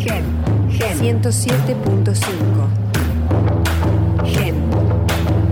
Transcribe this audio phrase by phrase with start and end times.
[0.00, 0.24] Gen,
[0.70, 2.24] Gen 107.5.
[4.24, 4.54] Gen.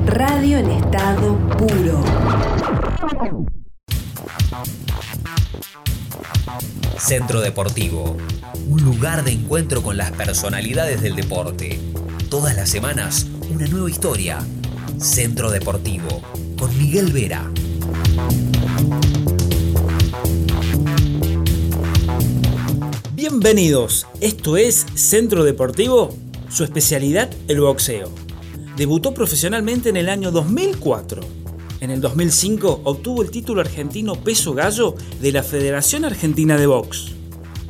[0.06, 2.02] Radio en estado puro.
[6.96, 8.16] Centro Deportivo,
[8.68, 11.78] un lugar de encuentro con las personalidades del deporte.
[12.30, 14.38] Todas las semanas, una nueva historia.
[14.98, 16.22] Centro Deportivo,
[16.58, 17.50] con Miguel Vera.
[23.40, 26.12] Bienvenidos, esto es Centro Deportivo,
[26.50, 28.10] su especialidad el boxeo.
[28.76, 31.20] Debutó profesionalmente en el año 2004.
[31.78, 37.12] En el 2005 obtuvo el título argentino peso gallo de la Federación Argentina de Box.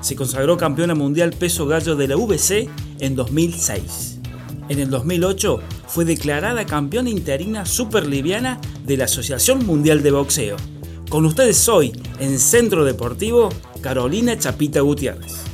[0.00, 4.20] Se consagró campeona mundial peso gallo de la VC en 2006.
[4.70, 10.56] En el 2008 fue declarada campeona interina superliviana de la Asociación Mundial de Boxeo.
[11.10, 13.50] Con ustedes hoy, en Centro Deportivo,
[13.82, 15.47] Carolina Chapita Gutiérrez.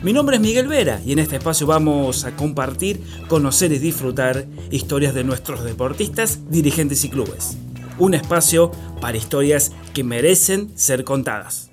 [0.00, 4.46] Mi nombre es Miguel Vera y en este espacio vamos a compartir, conocer y disfrutar
[4.70, 7.58] historias de nuestros deportistas, dirigentes y clubes.
[7.98, 11.72] Un espacio para historias que merecen ser contadas.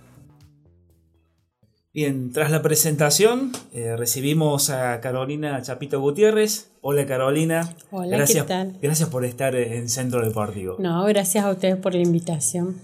[1.94, 6.72] Bien, tras la presentación eh, recibimos a Carolina Chapito Gutiérrez.
[6.82, 7.76] Hola Carolina.
[7.92, 8.80] Hola, gracias, ¿qué tal?
[8.82, 10.78] Gracias por estar en Centro Deportivo.
[10.80, 12.76] No, gracias a ustedes por la invitación.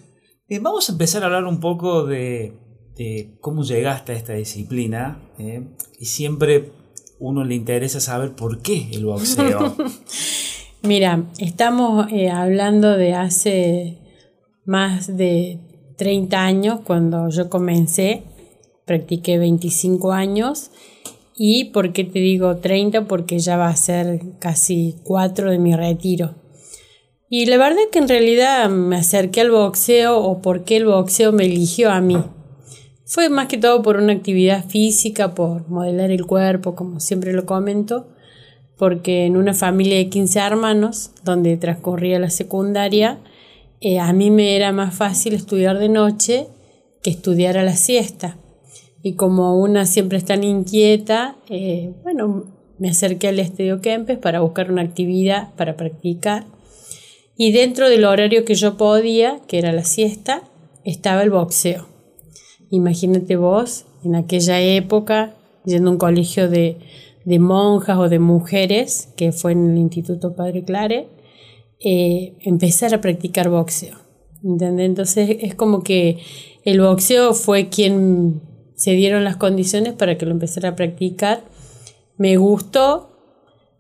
[0.48, 2.54] Bien, vamos a empezar a hablar un poco de,
[2.96, 5.22] de cómo llegaste a esta disciplina.
[5.40, 5.64] ¿eh?
[6.00, 6.72] Y siempre
[7.20, 9.76] uno le interesa saber por qué el boxeo.
[10.84, 14.00] Mira, estamos eh, hablando de hace
[14.66, 15.60] más de
[15.98, 18.24] 30 años cuando yo comencé,
[18.86, 20.72] practiqué 25 años.
[21.36, 23.06] ¿Y por qué te digo 30?
[23.06, 26.36] Porque ya va a ser casi 4 de mi retiro.
[27.30, 31.32] Y la verdad que en realidad me acerqué al boxeo o por qué el boxeo
[31.32, 32.18] me eligió a mí.
[33.12, 37.46] Fue más que todo por una actividad física, por modelar el cuerpo, como siempre lo
[37.46, 38.08] comento,
[38.78, 43.20] porque en una familia de 15 hermanos, donde transcurría la secundaria,
[43.82, 46.48] eh, a mí me era más fácil estudiar de noche
[47.04, 48.38] que estudiar a la siesta.
[49.04, 52.46] Y como una siempre es tan inquieta, eh, bueno,
[52.80, 56.46] me acerqué al Estadio Kempes para buscar una actividad para practicar.
[57.36, 60.44] Y dentro del horario que yo podía, que era la siesta,
[60.86, 61.91] estaba el boxeo.
[62.72, 66.78] Imagínate vos, en aquella época, yendo a un colegio de,
[67.26, 71.10] de monjas o de mujeres, que fue en el Instituto Padre Clare,
[71.80, 73.98] eh, empezar a practicar boxeo.
[74.44, 74.86] ¿entendés?
[74.86, 76.18] Entonces es como que
[76.64, 78.42] el boxeo fue quien
[78.76, 81.44] se dieron las condiciones para que lo empezara a practicar.
[82.18, 83.10] Me gustó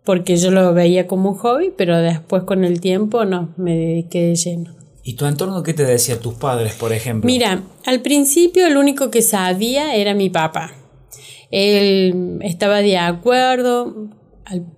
[0.03, 4.27] porque yo lo veía como un hobby, pero después con el tiempo no, me dediqué
[4.27, 4.80] de lleno.
[5.03, 7.25] ¿Y tu entorno qué te decía tus padres, por ejemplo?
[7.25, 10.73] Mira, al principio el único que sabía era mi papá.
[11.49, 14.09] Él estaba de acuerdo,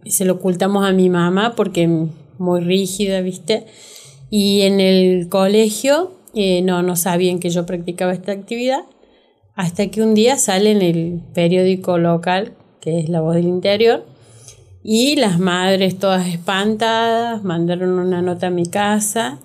[0.06, 1.88] se lo ocultamos a mi mamá porque
[2.38, 3.66] muy rígida, ¿viste?
[4.30, 8.84] Y en el colegio eh, no, no sabían que yo practicaba esta actividad,
[9.56, 14.06] hasta que un día sale en el periódico local, que es La Voz del Interior,
[14.84, 19.40] y las madres todas espantadas mandaron una nota a mi casa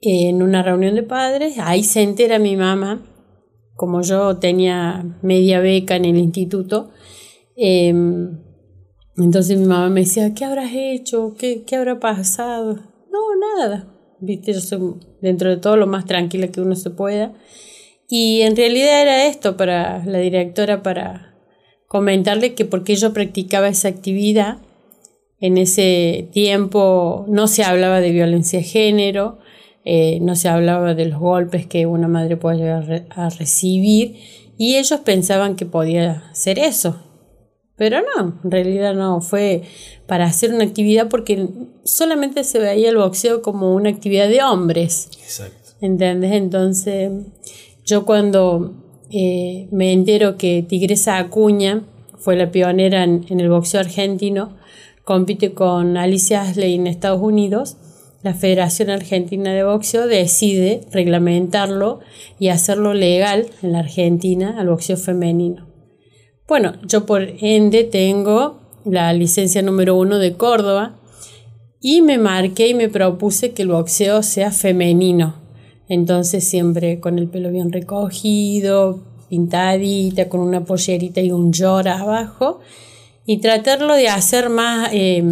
[0.00, 1.58] en una reunión de padres.
[1.58, 3.04] Ahí se entera mi mamá,
[3.74, 6.90] como yo tenía media beca en el instituto.
[7.56, 7.94] Eh,
[9.16, 11.34] entonces mi mamá me decía, ¿qué habrás hecho?
[11.38, 12.74] ¿Qué, ¿Qué habrá pasado?
[13.10, 13.20] No,
[13.56, 13.92] nada.
[14.20, 17.34] Viste, yo soy dentro de todo lo más tranquila que uno se pueda.
[18.08, 21.36] Y en realidad era esto para la directora, para
[21.88, 24.58] comentarle que porque yo practicaba esa actividad,
[25.40, 29.38] en ese tiempo no se hablaba de violencia de género,
[29.90, 34.16] eh, no se hablaba de los golpes que una madre puede llegar a recibir
[34.58, 37.00] y ellos pensaban que podía ser eso.
[37.74, 39.62] Pero no, en realidad no, fue
[40.06, 41.48] para hacer una actividad porque
[41.84, 45.08] solamente se veía el boxeo como una actividad de hombres.
[45.22, 45.70] Exacto.
[45.80, 46.32] ¿Entendés?
[46.32, 47.10] Entonces,
[47.86, 48.74] yo cuando
[49.10, 51.86] eh, me entero que Tigresa Acuña
[52.18, 54.54] fue la pionera en, en, el boxeo argentino,
[55.04, 57.78] compite con Alicia Asley en Estados Unidos,
[58.22, 62.00] la Federación Argentina de Boxeo decide reglamentarlo
[62.38, 65.68] y hacerlo legal en la Argentina al boxeo femenino.
[66.48, 70.98] Bueno, yo por ende tengo la licencia número uno de Córdoba
[71.80, 75.36] y me marqué y me propuse que el boxeo sea femenino.
[75.88, 82.60] Entonces siempre con el pelo bien recogido, pintadita, con una pollerita y un llora abajo.
[83.26, 85.22] Y tratarlo de hacer más eh,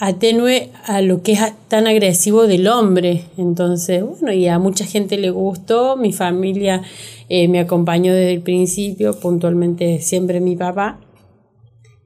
[0.00, 3.26] atenue a lo que es tan agresivo del hombre.
[3.36, 6.82] Entonces, bueno, y a mucha gente le gustó, mi familia
[7.28, 10.98] eh, me acompañó desde el principio, puntualmente siempre mi papá.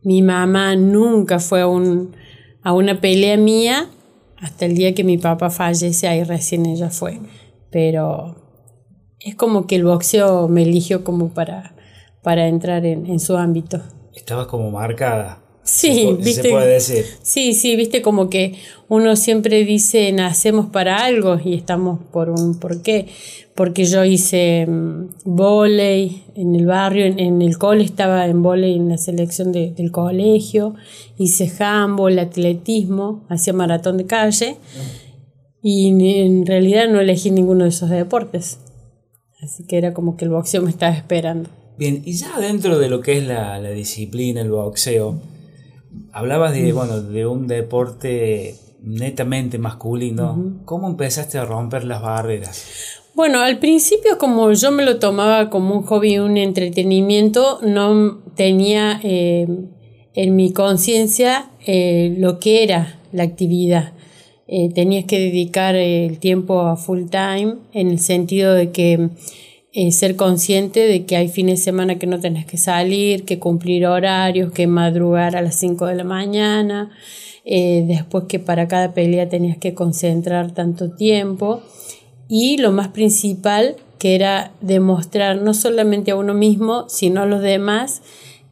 [0.02, 2.16] Mi mamá nunca fue a, un,
[2.62, 3.88] a una pelea mía
[4.38, 7.20] hasta el día que mi papá fallece, ahí recién ella fue.
[7.70, 8.34] Pero
[9.20, 11.76] es como que el boxeo me eligió como para,
[12.22, 13.80] para entrar en, en su ámbito.
[14.12, 15.43] Estabas como marcada
[15.74, 16.52] Sí, viste.
[17.22, 18.54] Sí, sí, viste como que
[18.88, 23.08] uno siempre dice nacemos para algo y estamos por un por qué.
[23.56, 28.88] Porque yo hice um, volei en el barrio, en, el cole estaba en volei en
[28.88, 30.76] la selección del colegio,
[31.18, 34.56] hice handball, atletismo, hacía maratón de calle
[35.60, 35.88] y
[36.20, 38.58] en realidad no elegí ninguno de esos deportes.
[39.42, 41.50] Así que era como que el boxeo me estaba esperando.
[41.76, 45.20] Bien, y ya dentro de lo que es la, la disciplina, el boxeo,
[46.12, 50.60] Hablabas de, bueno, de un deporte netamente masculino.
[50.64, 53.00] ¿Cómo empezaste a romper las barreras?
[53.14, 59.00] Bueno, al principio como yo me lo tomaba como un hobby, un entretenimiento, no tenía
[59.04, 59.46] eh,
[60.14, 63.92] en mi conciencia eh, lo que era la actividad.
[64.46, 69.10] Eh, tenías que dedicar el tiempo a full time en el sentido de que
[69.76, 73.40] eh, ser consciente de que hay fines de semana que no tenés que salir, que
[73.40, 76.92] cumplir horarios, que madrugar a las 5 de la mañana,
[77.44, 81.60] eh, después que para cada pelea tenías que concentrar tanto tiempo
[82.28, 87.42] y lo más principal que era demostrar no solamente a uno mismo, sino a los
[87.42, 88.02] demás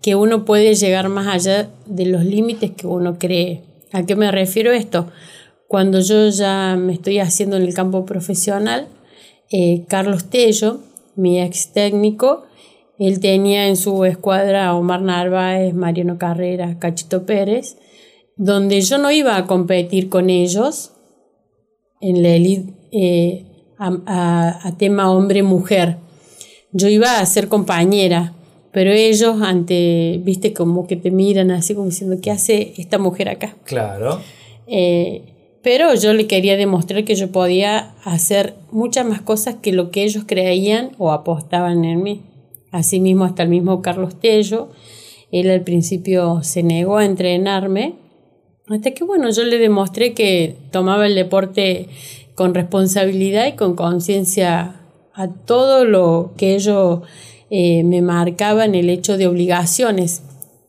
[0.00, 3.62] que uno puede llegar más allá de los límites que uno cree.
[3.92, 5.06] ¿A qué me refiero esto?
[5.68, 8.88] Cuando yo ya me estoy haciendo en el campo profesional,
[9.52, 10.80] eh, Carlos Tello,
[11.16, 12.44] mi ex técnico,
[12.98, 17.76] él tenía en su escuadra a Omar Narváez, Mariano Carrera, Cachito Pérez,
[18.36, 20.92] donde yo no iba a competir con ellos
[22.00, 23.46] en la elite eh,
[23.78, 25.96] a, tema hombre-mujer.
[26.72, 28.34] Yo iba a ser compañera,
[28.72, 33.28] pero ellos ante, viste, como que te miran así como diciendo, ¿qué hace esta mujer
[33.28, 33.56] acá?
[33.64, 34.20] Claro.
[34.66, 35.31] Eh,
[35.62, 40.02] pero yo le quería demostrar que yo podía hacer muchas más cosas que lo que
[40.02, 42.22] ellos creían o apostaban en mí.
[42.72, 44.70] Asimismo, hasta el mismo Carlos Tello,
[45.30, 47.94] él al principio se negó a entrenarme,
[48.68, 51.88] hasta que bueno, yo le demostré que tomaba el deporte
[52.34, 54.80] con responsabilidad y con conciencia
[55.14, 57.00] a todo lo que ellos
[57.50, 60.22] eh, me marcaban el hecho de obligaciones.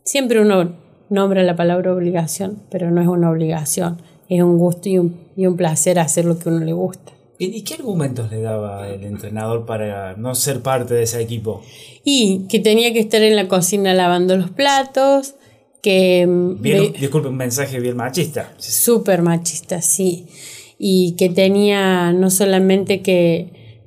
[0.04, 0.76] Siempre uno
[1.10, 3.98] nombra la palabra obligación, pero no es una obligación
[4.30, 7.14] es un gusto y un, y un placer hacer lo que uno le gusta.
[7.40, 11.62] ¿Y qué argumentos le daba el entrenador para no ser parte de ese equipo?
[12.04, 15.36] Y que tenía que estar en la cocina lavando los platos,
[15.82, 16.26] que...
[16.26, 16.62] Mm,
[17.00, 18.54] disculpe, un mensaje bien machista.
[18.58, 20.28] Súper machista, sí.
[20.78, 23.80] Y que tenía no solamente que,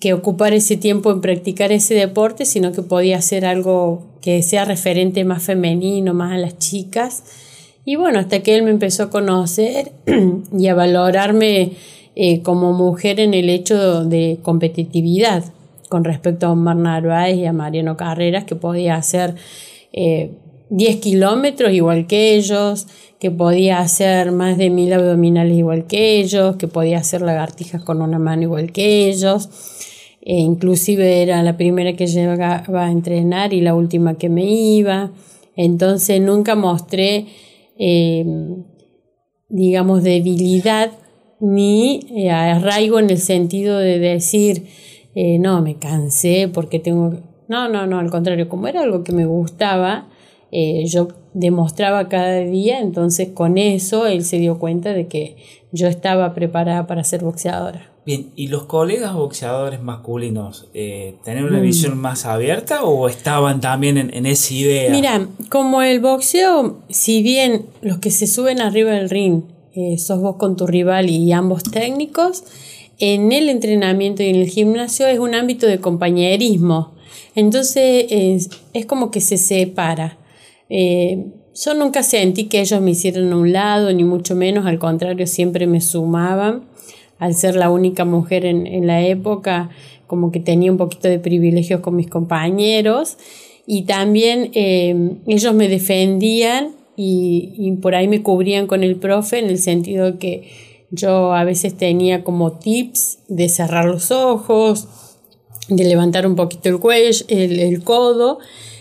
[0.00, 4.64] que ocupar ese tiempo en practicar ese deporte, sino que podía hacer algo que sea
[4.64, 7.24] referente más femenino, más a las chicas
[7.84, 9.92] y bueno, hasta que él me empezó a conocer
[10.58, 11.72] y a valorarme
[12.16, 15.44] eh, como mujer en el hecho de competitividad
[15.88, 19.34] con respecto a Omar Narváez y a Mariano Carreras, que podía hacer
[19.92, 20.30] 10
[20.72, 22.86] eh, kilómetros igual que ellos,
[23.20, 28.02] que podía hacer más de mil abdominales igual que ellos, que podía hacer lagartijas con
[28.02, 29.48] una mano igual que ellos.
[30.20, 35.10] E inclusive era la primera que llegaba a entrenar y la última que me iba.
[35.54, 37.26] Entonces nunca mostré
[37.78, 38.64] Em,
[39.48, 40.90] digamos, debilidad
[41.40, 44.66] ni eh, arraigo en el sentido de decir,
[45.14, 47.20] eh, no, me cansé porque tengo...
[47.48, 50.08] No, no, no, al contrario, como era algo que me gustaba,
[50.54, 55.36] eh, yo demostraba cada día, entonces con eso él se dio cuenta de que
[55.72, 57.90] yo estaba preparada para ser boxeadora.
[58.06, 61.62] Bien, ¿y los colegas boxeadores masculinos eh, tenían una mm.
[61.62, 64.90] visión más abierta o estaban también en, esa idea?
[64.90, 69.42] Mira, como el boxeo, si bien los que se suben arriba del ring
[69.74, 72.44] eh, sos vos con tu rival y ambos técnicos,
[72.98, 76.94] en el entrenamiento y en el gimnasio es un ámbito de compañerismo.
[77.34, 80.18] Entonces es, como que se separa.
[80.68, 84.78] Eh, yo nunca sentí que ellos me hicieran a un lado, ni mucho menos, al
[84.78, 86.64] contrario, siempre me sumaban
[87.18, 89.70] al ser la única mujer en, la época,
[90.06, 93.16] como que tenía un poquito de privilegios con mis compañeros
[93.66, 99.46] y también eh, ellos me defendían y, por ahí me cubrían con el profe en
[99.46, 100.48] el sentido que
[100.90, 104.88] yo a veces tenía como tips de cerrar los ojos,
[105.68, 108.38] de levantar un poquito el cuello, el, el codo.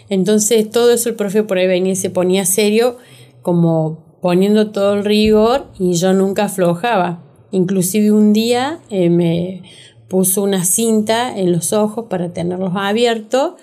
[0.10, 2.98] Entonces todo eso el profe por ahí venía y se ponía serio
[3.42, 7.24] como poniendo todo el rigor y yo nunca aflojaba.
[7.52, 9.64] Inclusive un día eh, me
[10.08, 13.54] puso una cinta en los ojos para tenerlos abiertos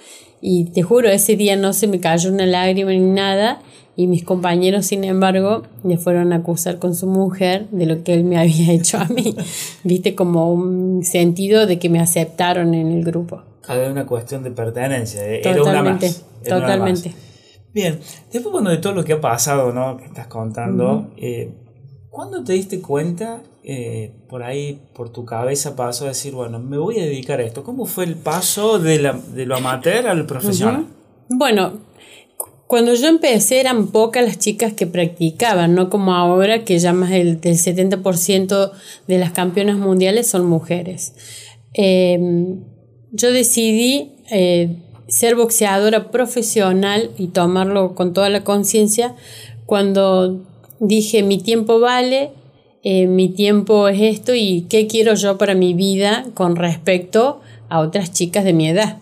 [0.41, 3.61] y te juro, ese día no se me cayó una lágrima ni nada
[4.01, 8.15] y mis compañeros, sin embargo, le fueron a acusar con su mujer de lo que
[8.15, 9.35] él me había hecho a mí.
[9.85, 13.43] Viste como un sentido de que me aceptaron en el grupo.
[13.63, 16.25] Cada una cuestión de pertenencia, eh, era una más.
[16.47, 17.15] totalmente.
[17.73, 18.01] Bien,
[18.33, 19.97] después bueno, de todo lo que ha pasado, ¿no?
[19.97, 21.53] Que estás contando, eh,
[22.09, 26.79] ¿cuándo te diste cuenta, eh, por ahí, por tu cabeza pasó a decir, bueno, me
[26.79, 27.63] voy a dedicar a esto?
[27.63, 30.87] ¿Cómo fue el paso de, la, de lo amateur al profesional?
[31.29, 31.75] Bueno,
[32.71, 37.11] cuando yo empecé eran pocas las chicas que practicaban, no como ahora que ya más
[37.11, 38.71] del, 70%
[39.09, 41.15] de las campeonas mundiales son mujeres.
[41.73, 42.63] Em,
[43.13, 44.77] yo decidí eh,
[45.09, 49.15] ser boxeadora profesional y tomarlo con toda la conciencia
[49.67, 50.41] cuando
[50.79, 52.31] dije mi tiempo vale,
[52.83, 57.81] eh, mi tiempo es esto y qué quiero yo para mi vida con respecto a
[57.81, 58.99] otras chicas de mi edad.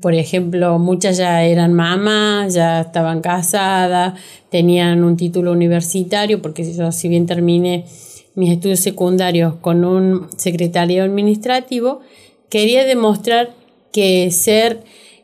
[0.00, 4.14] Por ejemplo, muchas ya eran mamás, ya estaban casadas,
[4.50, 7.86] tenían un título universitario, porque yo si bien terminé
[8.34, 12.00] mis estudios secundarios con un secretario administrativo,
[12.48, 13.54] quería demostrar
[13.92, 14.82] que ser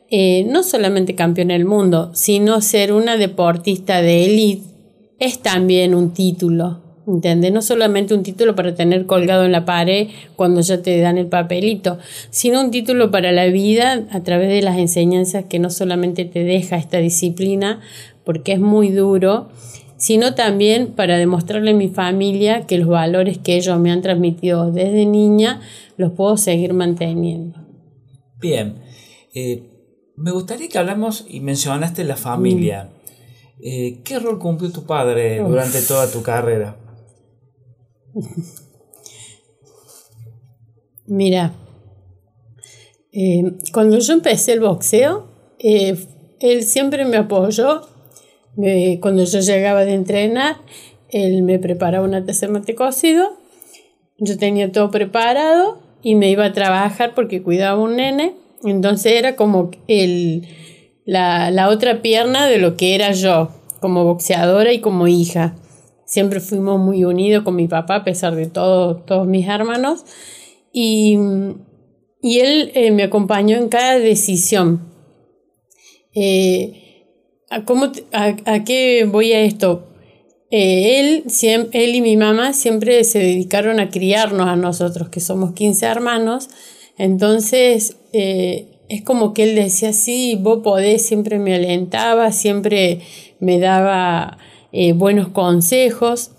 [0.09, 4.73] eh, no solamente campeón del mundo, sino ser una deportista de élite
[5.19, 7.51] es también un título, ¿entendés?
[7.51, 11.27] No solamente un título para tener colgado en la pared cuando ya te dan el
[11.27, 11.97] papelito,
[12.29, 16.43] sino un título para la vida a través de las enseñanzas que no solamente te
[16.43, 17.79] deja esta disciplina,
[18.23, 19.49] porque es muy duro,
[20.03, 24.69] sino también para demostrarle a mi familia que los valores que ellos me han transmitido
[24.69, 25.61] desde niña
[25.95, 27.57] los puedo seguir manteniendo.
[28.37, 28.81] Bien,
[29.33, 29.63] eh,
[30.17, 32.89] me gustaría que hablamos y mencionaste la familia.
[33.61, 36.75] Eh, ¿Qué rol cumplió tu padre durante toda tu carrera?
[41.07, 41.53] Mira,
[43.13, 45.29] eh, cuando yo empecé el boxeo,
[45.59, 47.92] él siempre me apoyó.
[49.01, 50.57] Cuando yo llegaba de entrenar,
[51.09, 53.37] él me preparaba una taza de mate cocido.
[54.17, 58.35] Yo tenía todo preparado y me iba a trabajar porque cuidaba un nene.
[58.63, 60.47] Entonces era como el,
[61.05, 65.55] la, la otra pierna de lo que era yo, como boxeadora y como hija.
[66.05, 70.05] Siempre fuimos muy unidos con mi papá, a pesar de todo, todos mis hermanos.
[70.71, 71.17] Y,
[72.21, 74.91] y él eh, me acompañó en cada decisión.
[76.13, 76.82] Eh,
[77.53, 79.87] ¿a, cómo a, qué voy a esto?
[80.51, 81.23] Eh, él,
[81.71, 86.49] él y mi mamá siempre se dedicaron a criarnos a nosotros, que somos 15 hermanos.
[86.97, 93.01] Entonces, es como que él decía, sí, vos podés, siempre me alentaba, siempre
[93.39, 94.37] me daba
[94.71, 96.31] eh, buenos consejos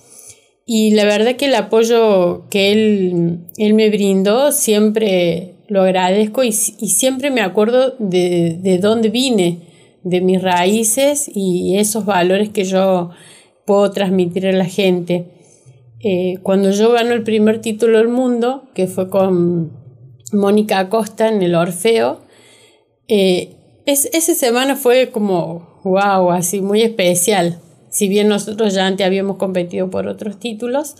[0.66, 6.52] y la verdad que el apoyo que él, él me brindó siempre lo agradezco y,
[6.52, 9.59] siempre me acuerdo de, de, dónde vine,
[10.05, 13.11] de mis raíces y esos valores que yo
[13.67, 15.27] puedo transmitir a la gente.
[16.01, 19.73] Eh, cuando yo gano el primer título del mundo, que fue con
[20.33, 22.21] Mónica Acosta en el Orfeo,
[23.09, 23.57] eh,
[23.87, 27.61] es, esa semana fue como, wow, así muy especial
[27.95, 30.97] si bien nosotros ya antes habíamos competido por otros títulos,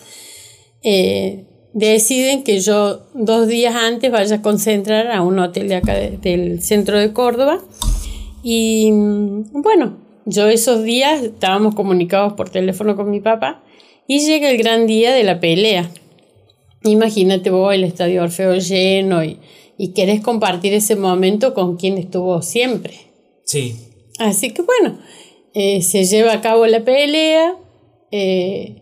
[0.83, 5.95] eh, deciden que yo dos días antes vaya a concentrar a un hotel de acá
[5.95, 7.61] del centro de Córdoba.
[8.47, 9.97] Y bueno,
[10.27, 13.65] yo esos días estábamos comunicados por teléfono con mi papá
[14.07, 15.91] y llega el gran día de la pelea.
[16.85, 19.39] Imagínate vos el estadio Orfeo lleno y,
[19.79, 22.95] y querés compartir ese momento con quien estuvo siempre.
[23.45, 23.77] Sí.
[24.19, 24.99] Así que bueno,
[25.55, 27.57] eh, se lleva a cabo la pelea,
[28.11, 28.77] eh,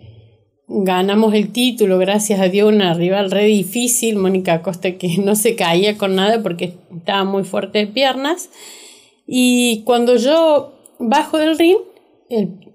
[0.66, 5.54] ganamos el título, gracias a Dios, una rival re difícil, Mónica Costa que no se
[5.54, 8.50] caía con nada porque estaba muy fuerte de piernas.
[9.26, 11.79] Y cuando yo bajo del ring,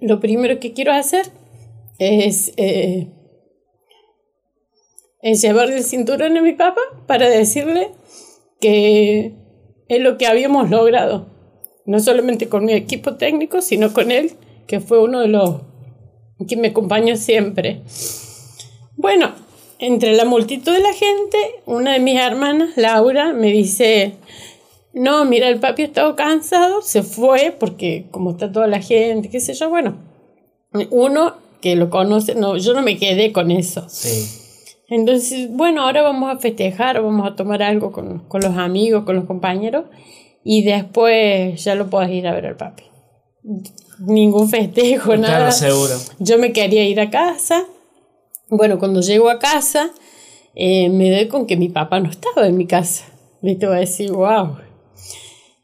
[0.02, 1.26] lo primero que quiero hacer
[2.00, 3.08] es, eh,
[5.22, 7.90] es llevarle el cinturón a mi papá para decirle
[8.60, 9.34] que
[9.88, 11.38] es lo que habíamos logrado
[11.88, 14.34] no solamente con mi equipo técnico, sino con él,
[14.68, 15.62] que fue uno de los
[16.48, 17.82] que me acompañó siempre.
[18.98, 19.32] Bueno,
[19.80, 24.16] entre la multitud de la gente, una de mis hermanas, Laura, me dice,
[24.98, 29.40] no, mira, el papi estaba cansado, se fue, porque como está toda la gente, qué
[29.40, 29.96] sé yo, bueno,
[30.92, 33.86] uno que lo conoce, no, yo no me quedé con eso.
[33.90, 34.44] Sí.
[34.90, 39.16] Entonces, bueno, ahora vamos a festejar, vamos a tomar algo con, con los amigos, con
[39.16, 39.86] los compañeros
[40.44, 42.84] y después ya lo puedes ir a ver al papi.
[44.00, 45.52] ningún festejo, Claro, nada.
[45.52, 45.94] seguro.
[46.20, 47.66] Yo me quería ir a casa.
[48.50, 49.90] Bueno, cuando llego a casa,
[50.56, 53.06] eh, me doy con que mi papá no estaba en mi casa.
[53.42, 54.58] Viste, voy a decir, wow.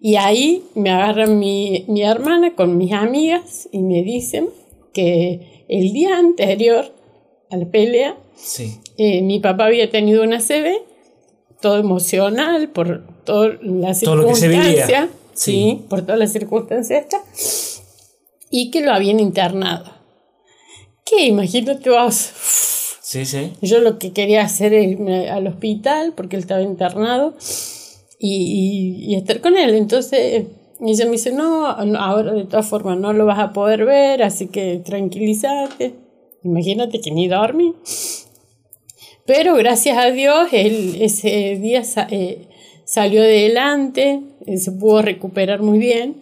[0.06, 4.50] Y ahí me agarran mi, mi hermana con mis amigas y me dicen
[4.94, 6.94] que el día anterior
[7.50, 8.80] a la pelea, Sí.
[8.98, 10.76] eh, mi papá había tenido una CB,
[11.62, 14.64] todo emocional por toda la Todo lo que se vivía.
[14.64, 15.52] circunstancia, Sí.
[15.52, 17.82] sí, por todas las circunstancias
[18.50, 19.90] y que lo habían internado.
[21.06, 21.28] ¿Qué?
[21.28, 22.14] Imagínate vos.
[23.02, 23.54] Sí, sí.
[23.62, 27.36] Yo lo que quería hacer es irme al hospital porque él estaba internado
[28.26, 29.76] y, y- y estar con él.
[29.76, 30.46] Entonces
[30.80, 34.48] ella me dice, no, ahora de todas formas no lo vas a poder ver, así
[34.48, 35.94] que tranquilízate.
[36.44, 37.74] Imagínate que ni dormí.
[39.26, 42.48] Pero gracias a Dios, él ese día sa- eh,
[42.86, 46.16] salió adelante, eh, se pudo recuperar muy bien.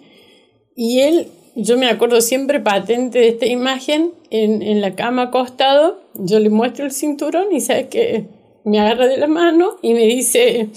[0.76, 6.00] Y él, yo me acuerdo siempre patente de esta imagen, en, en la cama acostado,
[6.16, 8.26] yo le muestro el cinturón y sabe que
[8.64, 10.70] me agarra de la mano y me dice,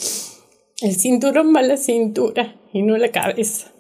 [0.85, 3.73] el cinturón va a la cintura y no a la cabeza.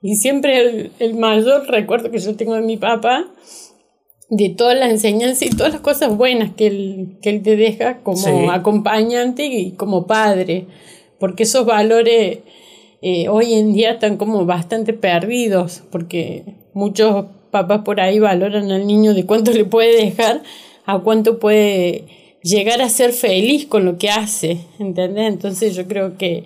[0.00, 3.26] Y siempre el, el mayor recuerdo que yo tengo de mi papá,
[4.30, 7.98] de toda la enseñanza y todas las cosas buenas que él, que él te deja
[8.02, 8.30] como Sí.
[8.50, 10.66] acompañante y como padre,
[11.18, 12.38] porque esos valores
[13.00, 16.44] eh, hoy en día están como bastante perdidos, porque
[16.74, 20.42] muchos papás por ahí valoran al niño de cuánto le puede dejar
[20.84, 22.04] a cuánto puede
[22.42, 25.28] llegar a ser feliz con lo que hace, ¿entendés?
[25.28, 26.44] Entonces yo creo que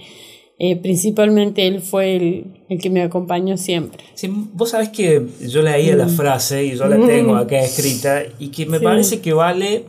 [0.58, 4.04] eh, principalmente él fue el, el que me acompañó siempre.
[4.14, 8.48] Sí, vos sabés que yo leía la frase y yo la tengo acá escrita y
[8.48, 8.80] que me Mm.
[8.80, 8.84] Sí.
[8.84, 9.84] parece que vale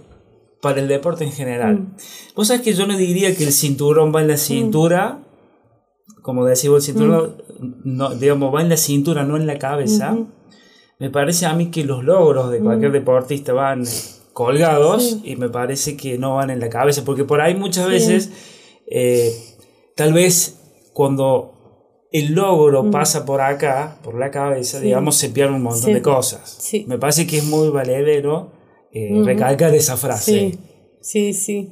[0.61, 1.75] para el deporte en general.
[1.75, 1.95] Mm.
[2.35, 5.19] Vos sabés que yo no diría que el cinturón va en la cintura,
[6.21, 7.71] como decís vos, el cinturón, Mm.
[7.83, 10.17] no, digamos, va en la cintura, no en la cabeza.
[10.99, 13.83] Me parece a mí que los logros de cualquier deportista van
[14.33, 15.21] colgados Mm.
[15.23, 15.31] Sí.
[15.31, 18.29] y me parece que no van en la cabeza, porque por ahí muchas veces,
[18.87, 19.31] eh,
[19.95, 20.59] tal vez
[20.93, 21.51] cuando
[22.11, 24.81] el logro pasa por acá, por la cabeza, Mm.
[24.81, 24.85] Sí.
[24.85, 26.57] digamos, se pierde un montón de cosas.
[26.59, 26.85] Sí.
[26.87, 28.51] Me parece que es muy valedero
[28.95, 30.51] eh, recalcar esa frase.
[30.51, 30.59] Sí,
[31.01, 31.69] sí, sí.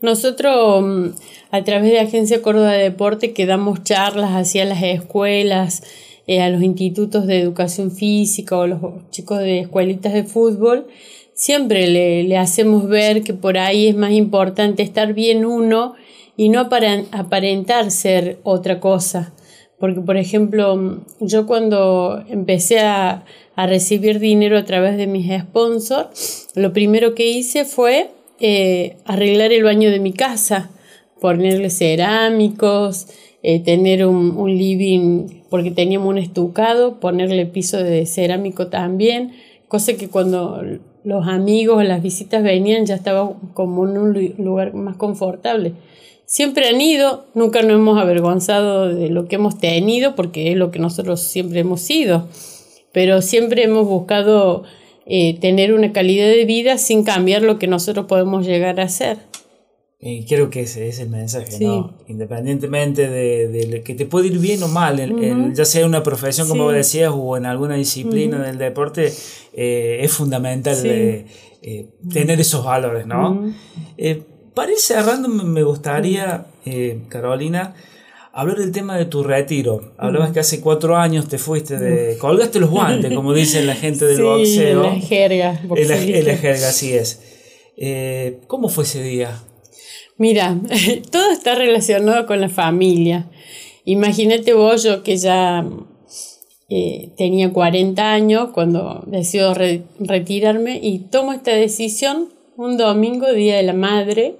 [0.00, 1.06] Nosotros mm,
[1.50, 5.82] a través de Agencia Córdoba de Deporte que damos charlas hacia las escuelas,
[6.26, 10.86] eh, a los institutos de educación física o los chicos de escuelitas de fútbol,
[11.38, 15.94] siempre le, le hacemos ver que por ahí es más importante estar bien uno
[16.36, 19.32] y no aparen- aparentar ser otra cosa.
[19.78, 23.24] Porque, por ejemplo, yo cuando empecé a,
[23.54, 29.52] a recibir dinero a través de mis sponsors, lo primero que hice fue eh, arreglar
[29.52, 30.70] el baño de mi casa,
[31.20, 33.06] ponerle cerámicos,
[33.44, 39.34] eh, tener un, un living, porque teníamos un estucado, ponerle piso de cerámico también,
[39.68, 40.60] cosa que cuando
[41.08, 45.72] los amigos las visitas venían ya estaba como en un lu- lugar más confortable.
[46.26, 50.70] Siempre han ido, nunca nos hemos avergonzado de lo que hemos tenido, porque es lo
[50.70, 52.26] que nosotros siempre hemos sido,
[52.92, 54.64] pero siempre hemos buscado
[55.06, 59.16] eh, tener una calidad de vida sin cambiar lo que nosotros podemos llegar a hacer.
[60.00, 61.64] Y creo que ese es el mensaje, Sí.
[61.64, 61.96] ¿no?
[62.06, 65.84] Independientemente de, de lo que te puede ir bien o mal, en- en- ya sea
[65.86, 66.76] una profesión, como Sí.
[66.76, 69.12] decías, o en alguna disciplina del deporte,
[69.54, 70.88] eh, es fundamental Sí.
[70.88, 71.26] eh,
[71.62, 73.52] eh, tener esos valores, ¿no?
[73.96, 74.22] Eh,
[74.54, 76.46] para ir cerrando, me gustaría,
[77.08, 77.74] Carolina,
[78.32, 79.94] hablar del tema de tu retiro.
[79.98, 82.16] Hablabas que hace cuatro años te fuiste de...
[82.18, 84.82] colgaste los guantes, como dicen la gente del sí, boxeo.
[84.84, 85.60] la jerga.
[85.74, 87.20] En la, en la jerga, así es.
[88.46, 89.42] ¿Cómo fue ese día?
[90.18, 90.56] Mira,
[91.10, 93.30] todo está relacionado con la familia.
[93.84, 95.64] Imagínate vos, yo que ya
[96.68, 103.56] eh, tenía 40 años cuando decido re- retirarme y tomo esta decisión un domingo, Día
[103.56, 104.36] de la Madre,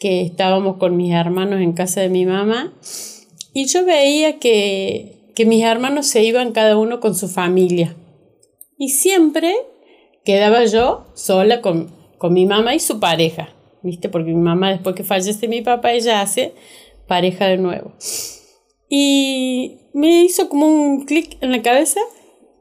[0.00, 2.72] que estábamos con mis hermanos en casa de mi mamá
[3.52, 7.94] y yo veía que, que mis hermanos se iban cada uno con su familia.
[8.78, 9.54] Y siempre
[10.24, 14.08] quedaba yo sola con, con mi mamá y su pareja, ¿viste?
[14.08, 16.54] Porque mi mamá, después que fallece mi papá, ella hace
[17.06, 17.92] pareja de nuevo.
[18.88, 22.00] Y me hizo como un clic en la cabeza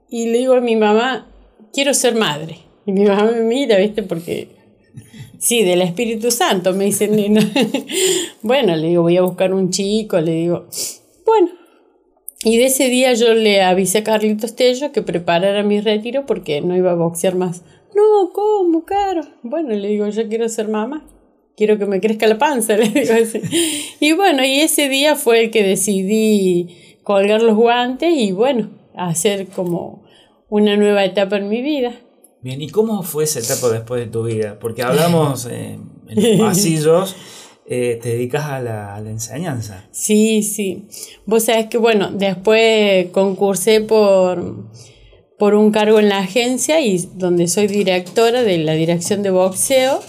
[0.09, 1.27] y le digo a mi mamá,
[1.73, 2.59] quiero ser madre.
[2.85, 4.03] Y mi mamá me mira, ¿viste?
[4.03, 4.49] Porque,
[5.39, 7.41] sí, del Espíritu Santo, me dice, nena.
[8.41, 10.67] bueno, le digo, voy a buscar un chico, le digo,
[11.25, 11.49] bueno.
[12.45, 16.59] Y de ese día yo le avisé a Carlitos Tello que preparara mi retiro porque
[16.59, 17.63] no iba a boxear más.
[17.95, 19.21] No, ¿cómo, caro?
[19.43, 21.05] Bueno, le digo, yo quiero ser mamá.
[21.55, 23.41] Quiero que me crezca la panza, le digo así.
[23.99, 29.47] Y bueno, y ese día fue el que decidí colgar los guantes y bueno, hacer
[29.47, 30.03] como
[30.49, 31.93] una nueva etapa en mi vida.
[32.41, 34.59] Bien, ¿y cómo fue esa etapa después de tu vida?
[34.59, 37.15] Porque hablamos eh, en los pasillos,
[37.65, 39.87] eh, te dedicas a la, a la, enseñanza.
[39.91, 40.87] Sí, sí.
[41.25, 44.67] Vos sabés que, bueno, después concursé por,
[45.39, 50.01] por un cargo en la agencia y donde soy directora de la dirección de boxeo.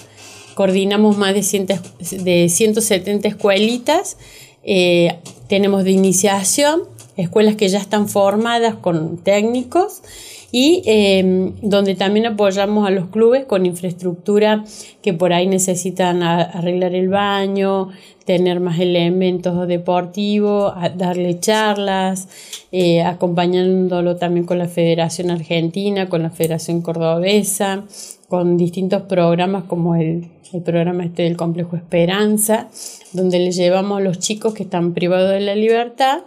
[0.54, 1.78] Coordinamos más de,
[2.22, 4.16] de 170 escuelitas.
[4.62, 5.16] Eh,
[5.48, 6.84] tenemos de iniciación,
[7.16, 10.02] escuelas que ya están formadas con técnicos
[10.56, 14.64] y em, donde también apoyamos a los clubes con infraestructura
[15.02, 17.90] que por ahí necesitan arreglar el baño,
[18.24, 22.28] tener más elementos deportivos, darle charlas,
[22.70, 27.82] eh, acompañándolo también con la Federación Argentina, con la Federación Cordobesa,
[28.34, 32.68] con distintos programas como el, el programa este del Complejo Esperanza,
[33.12, 36.22] donde le llevamos a los chicos que están privados de la libertad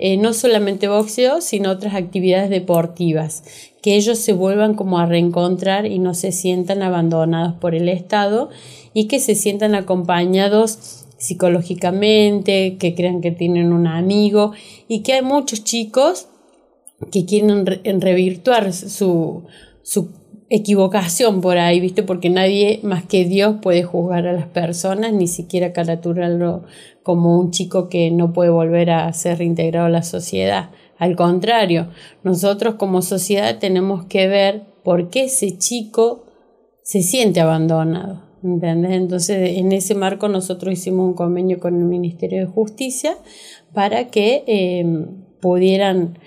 [0.00, 3.44] eh, no solamente boxeo, sino otras actividades deportivas,
[3.80, 8.50] que ellos se vuelvan como a reencontrar y no se sientan abandonados por el Estado
[8.92, 14.50] y que se sientan acompañados psicológicamente, que crean que tienen un amigo
[14.88, 16.26] y que hay muchos chicos
[17.12, 17.64] que quieren
[18.00, 19.44] revirtuar su,
[19.84, 20.08] su
[20.54, 22.02] equivocación por ahí, ¿viste?
[22.02, 26.64] Porque nadie más que Dios puede juzgar a las personas, ni siquiera caraturarlo
[27.02, 30.70] como un chico que no puede volver a ser reintegrado a la sociedad.
[30.98, 31.88] Al contrario,
[32.22, 36.26] nosotros como sociedad tenemos que ver por qué ese chico
[36.82, 38.22] se siente abandonado.
[38.44, 38.92] ¿Entendés?
[38.92, 43.16] Entonces, en ese marco nosotros hicimos un convenio con el Ministerio de Justicia
[43.72, 45.06] para que eh,
[45.40, 46.18] pudieran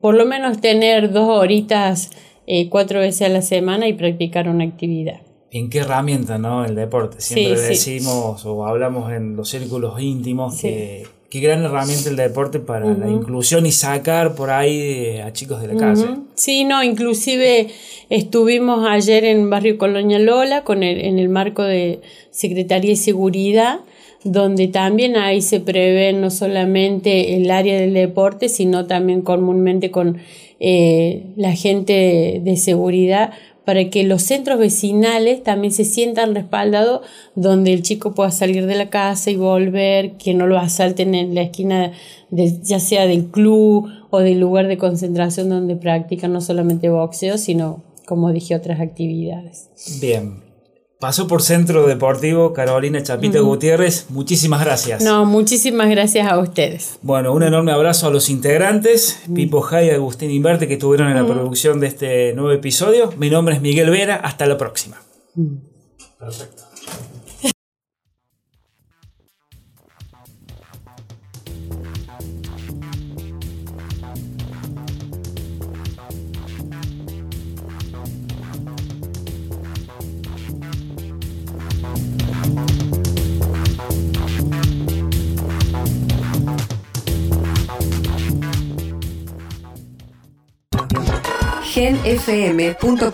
[0.00, 2.10] por lo menos tener dos horitas
[2.54, 5.22] eh, cuatro veces a la semana y practicar una actividad.
[5.50, 6.66] ¿En qué herramienta, no?
[6.66, 7.18] El deporte.
[7.18, 12.92] Siempre decimos o hablamos en los círculos íntimos que qué gran herramienta el deporte para
[12.92, 16.04] la inclusión y sacar por ahí a chicos de la calle.
[16.34, 17.68] Sí, no, inclusive
[18.10, 23.80] estuvimos ayer en Barrio Colonia Lola con el, en el marco de Secretaría de Seguridad
[24.24, 30.18] donde también ahí se prevé no solamente el área del deporte, sino también comúnmente con
[30.60, 33.32] eh, la gente de seguridad
[33.64, 37.02] para que los centros vecinales también se sientan respaldados
[37.34, 41.34] donde el chico pueda salir de la casa y volver, que no lo asalten en
[41.34, 41.92] la esquina
[42.30, 47.38] de, ya sea del club o del lugar de concentración donde practican no solamente boxeo,
[47.38, 49.68] sino como dije otras actividades.
[50.00, 50.41] Bien,
[51.02, 54.06] Pasó por Centro Deportivo Carolina Chapita Gutiérrez.
[54.08, 55.02] Muchísimas gracias.
[55.02, 57.00] No, muchísimas gracias a ustedes.
[57.02, 61.16] Bueno, un enorme abrazo a los integrantes, Pipo Jai y Agustín Inverte, que estuvieron en
[61.16, 63.12] la producción de este nuevo episodio.
[63.16, 64.14] Mi nombre es Miguel Vera.
[64.14, 65.02] Hasta la próxima.
[66.20, 66.62] Perfecto.
[91.74, 93.12] genfm.com.ar